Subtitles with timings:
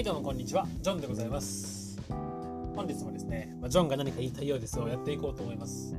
[0.00, 0.66] はいどうもこんにちは。
[0.80, 2.00] ジョンでございます。
[2.74, 5.94] 本日もですね、ま、ジョンが何か言いたいようですをやっていこうと思います。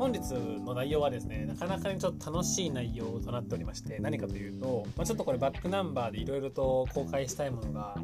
[0.00, 0.18] 本日
[0.64, 7.96] の内容はですねなかなかにちょっと楽しい内容となっておりまして何かというと、まあ、ちょっとこれバックナンバーでいろいろと公開したいものが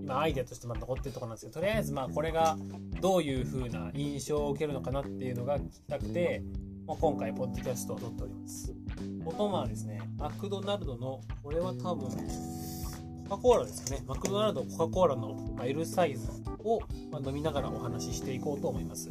[0.00, 2.56] 今アイデアとしてま残ってるところなんですけどとりあえずまあこれが
[3.00, 6.44] どういう風な印象を受けるのかなっていうのが聞きたくて、
[6.86, 8.72] まあ、今回ポッドキャストを撮っております。
[9.24, 12.08] 音はですねマクドナルドのこれは多分
[13.32, 14.04] カ・コーラですかね。
[14.06, 16.28] マクドナルドコカ・コーラの L サイズ
[16.64, 16.80] を
[17.24, 19.10] 飲みながらお話ししていこうと思います。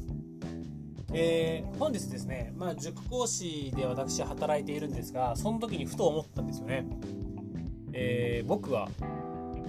[1.12, 6.86] えー、本日ですね、まあ、塾講師で私働いているんですがその時にふと思ったんですよね、
[7.92, 8.88] えー、僕は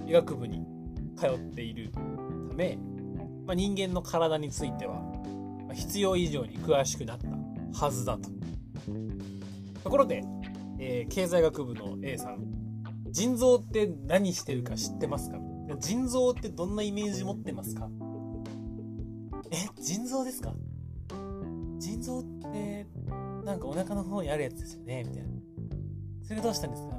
[0.07, 0.65] 医学部に
[1.17, 1.99] 通っているた
[2.55, 2.77] め、
[3.45, 5.01] まあ、人間の体については
[5.73, 7.27] 必要以上に詳しくなった
[7.77, 8.29] はずだと。
[9.83, 10.23] ところで、
[10.79, 12.52] えー、経済学部の A さん
[13.13, 15.37] 腎臓って何してるか知ってますか？
[15.79, 17.87] 腎臓ってどんなイメージ持ってますか？
[19.51, 20.53] え腎臓ですか？
[21.77, 22.87] 腎臓って
[23.45, 25.03] なんかお腹の方にあるやつですよね？
[25.03, 25.29] みたいな。
[26.23, 26.95] それどうしたんですか？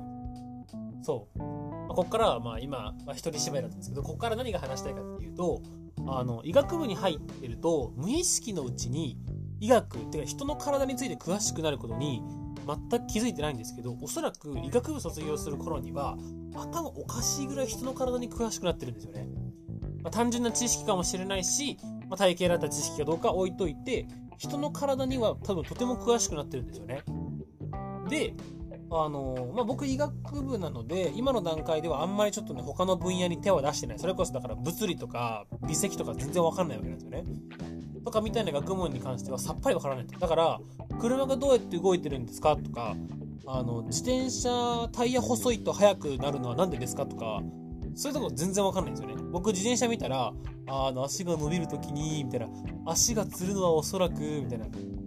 [1.02, 1.44] そう、ま
[1.90, 5.60] あ、こっからはまあ今、まあ、一人芝居だったんですけどここから何が話したいかっていうと
[6.06, 9.18] あの医学部に入ってると無意識のうちに
[9.60, 12.22] 医学っていうか人の体について詳しくなることに
[12.64, 16.16] 全く気づいてないんですけどおそらく医学部卒業する頃には
[16.54, 19.26] 頭おかしいぐらい人の体に詳しくなってるんですよね、
[20.02, 27.02] まあ、単純な知識かもしれないし、まあ、体系だった知識かどうか置いといて人の体には多分とても詳しくなってるんですよね。
[28.08, 28.34] で、
[28.90, 37.24] あのまあ、僕医学部なので今の段階ではあんまりちょっとね他の分野に手は出してないそれこそだから物理とか微積とか全然わかんないわけなんですよね。
[38.04, 40.18] とかみたいな学問に関してはさっぱりわからないと。
[40.18, 40.60] だから
[41.00, 42.94] 車がどうやって動いてるんですかとか
[43.46, 47.42] あの自転車タイヤ細いと速くなるのは何でですかとか
[47.94, 49.22] そういうとこ全然わかんないんですよね。
[49.30, 50.32] 僕自転車見たら、
[50.66, 52.48] あの、足が伸びるときに、みたいな、
[52.86, 54.66] 足がつるのはおそらく、みたいな、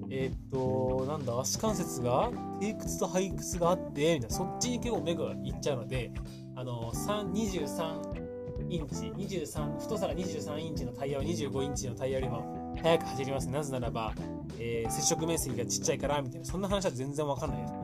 [0.10, 6.12] えー、っと、なんだ、足関節が、低屈と背屈があって、みたいな、そっちに結構目がいっちゃうので、
[6.56, 8.28] あの、3、23
[8.70, 13.50] インチ、23、太さが23インチのタイヤは25インチのタイヤよりも速く走ります。
[13.50, 14.14] なぜならば、
[14.60, 17.80] えー、接触面積がちっちゃいから、みたいな、そんな話は全然わかんないですね。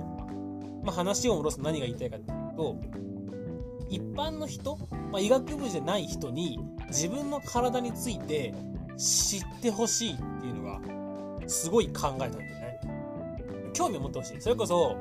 [0.84, 2.78] まあ、話を戻すと何が言いたいかっていうと、
[3.90, 4.78] 一般の人、
[5.12, 8.54] まあ、医学部じゃない人に自分の体について
[8.98, 10.82] 知ってほしいっていうのが
[11.48, 12.80] すごい考えたんだよね。
[13.74, 14.42] 興味を持ってほしい。
[14.42, 14.98] それこそ、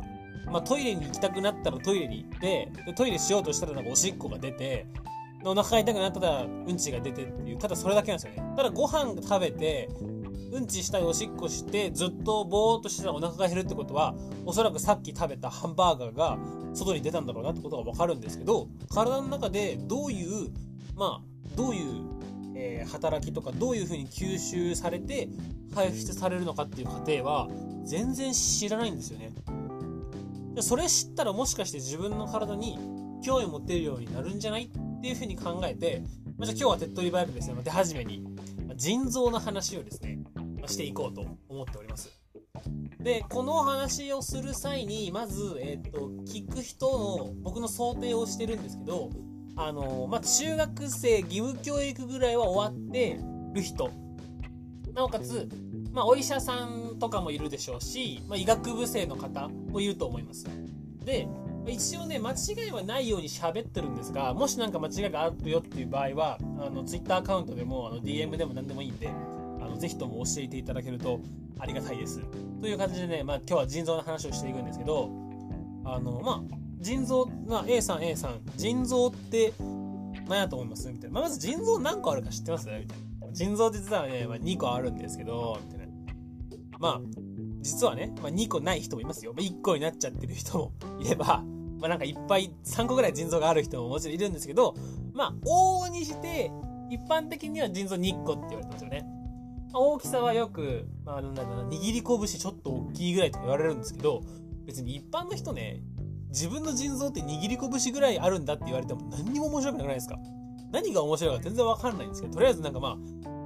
[0.51, 4.87] まあ、トイレに行きたくなったらトイレに行ってでトイレしようとしたらなんかおしっこが出て
[5.45, 8.55] お腹が痛くなったらうんちが出てっていうただそれだけなんですよね。
[8.57, 9.89] ただご飯食べて
[10.53, 14.15] うんちしたりおしっこしてずっとぼーっとしてたらお腹が減るってことは
[14.45, 16.39] おそらくさっき食べたハンバーガーが
[16.75, 20.51] 外に出たんだろうなってことが分かるんですけど体の中でどういう
[20.95, 22.05] まあどういう、
[22.55, 25.29] えー、働きとかどういうふうに吸収されて
[25.75, 27.49] 排出されるのかっていう過程は
[27.85, 29.33] 全然知らないんですよね。
[30.61, 32.79] それ知ったらもしかして自分の体に
[33.25, 36.03] 興味持てるようになるんじゃないっていうふうに考えて、
[36.39, 38.25] まあ、じゃあ今日は手っ取り早くですね、手始めに
[38.67, 40.21] ま腎臓の話をですね、
[40.61, 42.11] ましていこうと思っております。
[43.01, 49.11] で、この話をする際に、まず、えっ、ー、と、聞く人の、僕の想定をしてるんですけど、
[49.57, 53.19] あの、まあ、中学生義務教育ぐらいは終わって
[53.53, 53.91] る人。
[54.95, 55.49] なおかつ、
[55.93, 60.47] まあ、お医者さんとかもいるでしょうし、まあ、医学部生の方もいると思います。
[61.05, 61.27] で、
[61.67, 71.21] 一応ね、間違いはないように喋ってるんですが、もし何か間違いがあるよっていう場合は、あの、Twitter アカウントでも、あの、DM でも何でもいいんで、あのぜひとも教えていただけると
[71.59, 72.21] ありがたいです。
[72.61, 75.09] という感じでね、まあ、今日は腎臓の話をしていくんですけど、
[75.84, 79.53] あの、まあ、腎臓、まあ、A さん、A さん、腎臓って
[80.29, 80.91] 何やと思います？
[80.91, 81.15] みたいな。
[81.15, 82.67] まあ、まず腎臓何個あるか知ってます？
[82.67, 82.87] みたい
[83.21, 83.33] な。
[83.33, 85.93] 腎臓って実はね、まあ、2個あるんですけど、みたいな。
[86.81, 87.00] まあ、
[87.62, 89.32] 実はね、まあ、2個ない人もいますよ。
[89.35, 91.44] ま1個になっちゃってる人も いれば、
[91.79, 94.75] まあ、なんかいっぱい3個ぐらい腎臓がある人ももちろんいるんですけど、
[95.12, 96.50] まあ、往々にして、
[96.91, 99.06] 一般的には腎臓2個って言われてますよね。
[99.73, 104.23] ま大きさはよく、まあ、なんだろうな、握り拳ちょっと大きいぐらいと言われるんですけど、
[104.67, 105.82] 別に一般の人ね、
[106.29, 110.19] 自分の腎臓って握り拳ぐらいあるんだって言われても何にも面白くなくないですか？
[110.73, 113.42] 何が面白いか全然わかんないんですけど、とりあえずなんかまあ、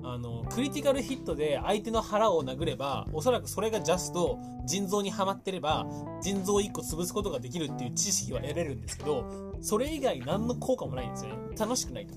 [0.57, 5.87] クリティカルヒットで相手の腹を殴れば、おそらくそれがジャスト腎臓にはまってれば、
[6.23, 11.37] 腎臓1個潰すことができるっていう知識は得れるんですけど、それ以外何の効果もないんですよね。
[11.59, 12.15] 楽しくないと。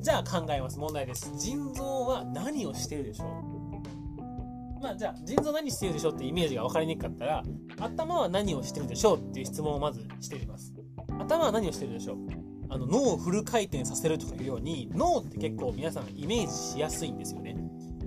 [0.00, 0.78] じゃあ考えます。
[0.78, 1.32] 問題です。
[1.40, 4.80] 腎臓は何をしてるでしょう？
[4.80, 7.42] まあじゃあ腎臓何してるでしょうってイメージが分かりにくかったら
[7.80, 10.72] 頭は何をしてるでしょうっていう質問をまずしてみます
[11.18, 12.49] 頭は何をしてるでしょう？
[12.70, 17.56] あの脳をフル回転させるとかいうように脳って結構皆さんイメージしやすいんですよね。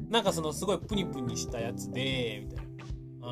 [0.09, 2.73] なんかそのすごいプニプニしたやつでみたいな。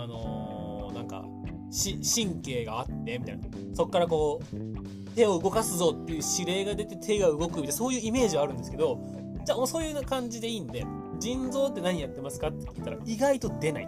[0.03, 1.25] あのー、なんか
[1.71, 3.47] 神経があってみたいな。
[3.73, 8.99] そっからこう手を動かすぞっていう指令が出て手が動くみたいなそういうイメージはあるんですけど
[9.45, 10.85] じゃあそういう感じでいいんで
[11.19, 13.83] 腎臓って何やってますかって聞いたら意外と出ない。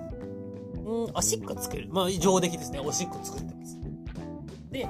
[0.85, 1.87] うんおしっこ作る。
[1.89, 2.79] まあ上出来ですね。
[2.79, 3.79] おしっこ作ってます。
[4.71, 4.87] で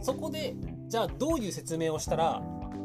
[0.00, 0.54] そこで
[0.88, 2.42] じゃあどういう説明をしたら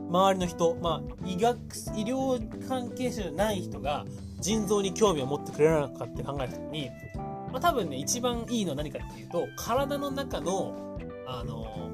[0.09, 1.57] 周りの人、まあ、医学
[1.95, 4.05] 医療関係者じゃない人が
[4.39, 10.97] 腎臓に興味を持ってくれるのかって考えた時に、まあ、多分ね一番いいのは何かっていうと体の中の
[11.27, 11.91] あの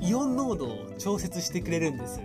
[0.00, 2.20] イオン濃度を調節してくれるんです。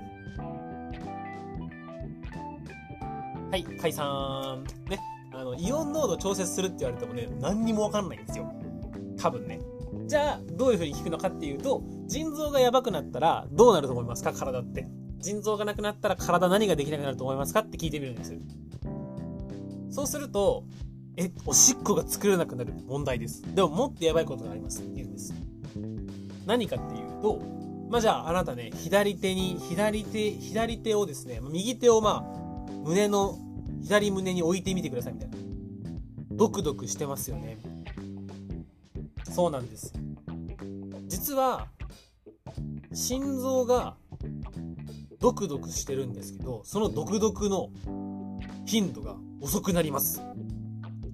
[3.49, 4.63] はい解散。
[4.89, 4.99] ね
[5.33, 8.53] あのイオン濃度調節するって言われてもね何にも分かんないんですよ。
[9.17, 9.59] 多分ね。
[10.07, 14.33] じゃあどういうふうに効くのかっていうと腎臓がやばくなったらどうなると思いますか？
[14.33, 14.87] 体って。
[15.19, 17.59] 腎臓がなくなったら体何ができなくなると思いますか？
[17.59, 18.33] って聞いてみるんです
[19.91, 20.63] そうすると
[21.17, 22.73] えおしっこが作れなくなる。
[22.87, 23.43] 問題です。
[23.53, 25.33] でももっとやばいことがありますって言うんです。
[26.45, 27.39] 何かっていうと
[27.89, 33.37] まあじゃああなたね左手に左手左手をですね右手をまあ胸の
[33.83, 35.37] 左胸に置いてみてくださいみたいな。
[36.31, 37.59] ドクドクしてますよね。
[39.33, 39.93] そうなんです。
[41.07, 41.67] 実は
[42.93, 43.95] 心臓が
[45.19, 47.69] ドクドクしてるんですけどそのドクドクの
[48.65, 50.21] 頻度が遅くなります。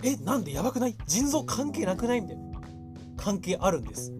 [0.04, 0.96] えなんでやばくない？
[1.08, 2.22] 腎臓関係なくない？
[2.22, 2.44] みたいな。
[3.18, 4.14] 関係あるんです。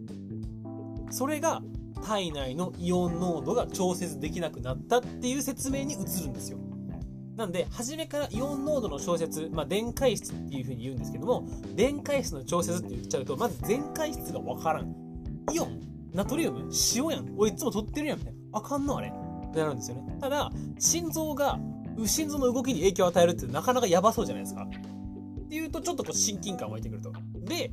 [1.12, 1.62] それが
[2.06, 6.60] 体内のイオン濃度が調節できなくなったっていう説明に移るんですよ。
[7.38, 14.96] なんで、初めからイオン濃度の調節、まあ、電解質っていうふうに言うんですけども、電解質の調節って言っちゃうと、まず電解質がわからん。
[15.54, 15.80] イオン
[16.14, 18.40] ナトリウム塩やん俺いつも取ってるやんみたいな。
[18.54, 20.18] あかんのあれってなるんですよね。
[20.20, 21.60] ただ、心臓が、
[22.06, 24.64] 心臓の動きに影響を与えるってなかなかやばそうじゃないですか。
[24.64, 27.14] っていうと、ちょっとこう親近感湧いてくると。
[27.46, 27.72] で、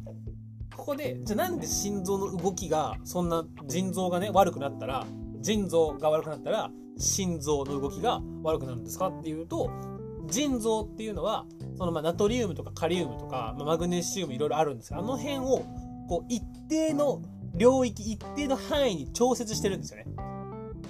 [0.77, 5.07] ここで、じゃあなんで心臓の動きが、そんな腎臓がね、悪くなったら、
[5.45, 9.71] 腎臓が悪くなったら、心臓の動きが悪くなるんですかっていうと、
[10.27, 11.45] 腎臓っていうのは、
[11.77, 15.65] そのまあナトリウムとかカリウムとか、ま、マグネシウムいろいろあるんですが、あの辺を、
[16.09, 17.21] こう、一定の
[17.55, 20.07] 領域、一定の範囲に調節してるんですよね。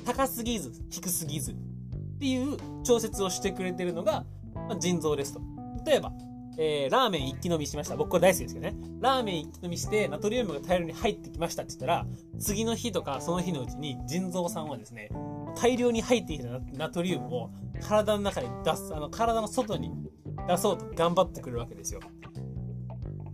[0.05, 1.55] 高すぎず、低すぎずっ
[2.21, 4.25] ていう調節をしてくれてるのが、
[4.69, 5.41] ま、腎臓ですと。
[5.85, 6.13] 例えば、
[6.59, 7.97] えー、ラーメン一気飲みしました。
[7.97, 8.77] 僕これ大好きですけどね。
[9.01, 12.07] ラーメン一気飲みして、ナトリウムが大量に入ってきましたって言ったら、
[12.39, 15.11] 次の日とかその日のうちに腎臓さんはですね、
[15.57, 17.51] 大量に入ってきたナトリウムを
[17.83, 19.91] 体の中に出す、あの、体の外に
[20.49, 22.01] 出そうと頑張ってくるわけですよ。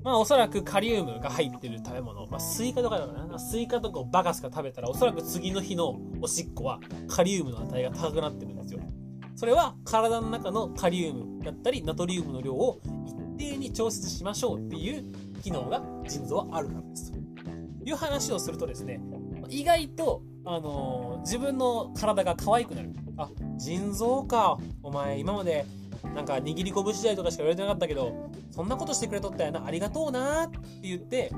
[0.03, 8.81] まあおそらくカリウムが入ってる食べ物、まあスイカとかだからな、スイカとかをバカスカ食べたらおそらく次の日のおしっこはカリウムの値が高くなってるんですよ。
[9.41, 15.03] それは体の中のカリウムだったりナトリウムの量を一定に調節しましょうっていう
[15.43, 17.11] 機能が腎臓はあるからです。
[17.11, 17.19] と
[17.87, 19.01] いう話をするとですね、
[19.49, 22.91] 意外とあのー、自分の体が可愛くなる。
[23.17, 24.59] あ、腎臓か。
[24.83, 25.65] お前今まで
[26.15, 31.31] なんか握り拳試合とかしか言われてなかったけど、そんなことしてくれとったよな、ありがとうなって言って、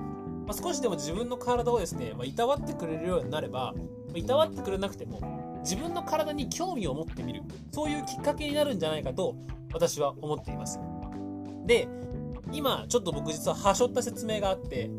[0.45, 5.21] まあ、少しでも自分の体をですね、まあ、いたわってくれるようになれば、まあ、いたわってくれなくても、
[5.63, 7.43] 自分の体に興味を持ってみる。
[7.73, 9.35] そういうきっかけになるんじゃないかと、
[9.73, 10.79] 私は思っています。
[11.67, 11.89] で、
[12.53, 14.91] 今、ちょっと僕実ははしょった説明があって、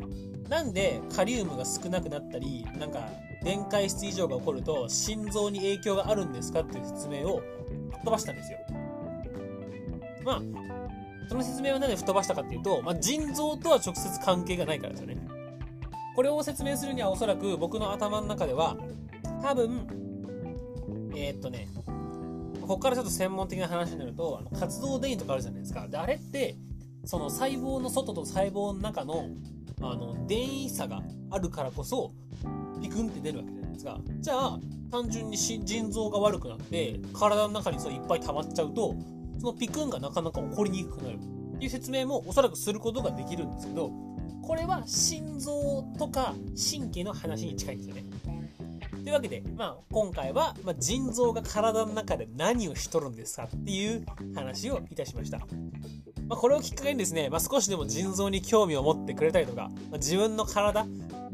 [0.48, 3.08] なんでカリウムが少なくなったり、なんか
[3.42, 7.40] 電解質異常が起こると心臓に影響があるんですかっていう説明を
[7.90, 8.58] 吹っ飛ばしたんですよ。
[10.24, 10.42] まあ、
[11.28, 15.18] その説明を何で吹っ飛ばしたかっていうと、まあ、腎臓とは直接関係がないからですよね。
[16.16, 18.76] これを説明するにはおそらく僕の頭の中では、
[19.42, 19.86] 多分、
[21.16, 21.68] えー、っとね、
[22.60, 25.86] ここからちょっと専門的な話になると、あの活動電位とかあるじゃないですか。
[25.88, 26.56] で、あれって、
[27.04, 29.28] その細胞の外と細胞の中の
[29.82, 32.12] あの電位差があるからこそ
[32.80, 34.00] ピクンって出るわけじゃないですか。
[34.20, 34.58] じゃあ
[34.90, 38.94] 単純に腎臓が悪くなって体の中にそういっぱい溜まっちゃうと
[39.38, 41.18] そのピクンがなかなか起こりにくくなる。
[41.18, 43.92] っていう説明もおそらくすることができるんですけど
[44.42, 46.34] これは心臓とか
[46.72, 48.04] 神経の話に近いんですよね。
[49.04, 54.02] というわけで、まあ、今回は、まあ、腎臓が体の中で何をしとるんですかっていう
[54.34, 55.40] 話をいたしました。
[56.26, 60.86] まあ、これをきっかけにですね、まあ、少しでも腎臓に興味を持ってくれたりとか、まあ、自分の体、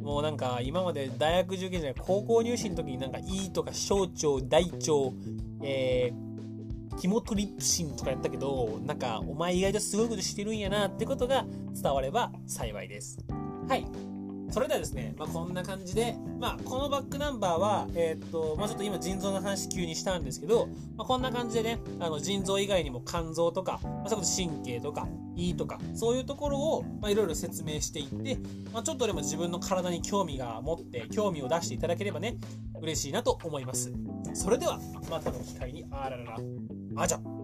[0.02, 4.10] もうなんか今まで大学受験じゃない高校入試の時になんか胃とか小腸、
[4.48, 4.80] 大腸、
[5.62, 11.46] えー、キモトリプシンとかやったけど、なんかお前意外とすごいことしてるんやなってことが
[11.80, 13.18] 伝われば幸いです。
[13.68, 14.10] はい。
[14.50, 20.66] それではですね、まあ、こんな感じで、まあ、このバックナンバーは、えー、っと、まあ、ちょっと今腎臓の話急にしたんですけど、
[20.97, 28.38] まあ、こんな感じでね、あの腎臓以外にも肝臓とか、まあ、それこそ神経とか胃とか、そういうところを、まあ、いろいろ説明していって、
[28.73, 32.37] まあ、ちょっとでも自分の体に興味が持って、興味を出していただければね、
[32.80, 33.92] 嬉しいなと思います。
[34.35, 34.80] それでは、
[35.11, 36.38] またの機会に、あららら、
[36.97, 37.39] あじゃ。